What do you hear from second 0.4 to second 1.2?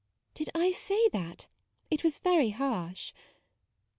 I say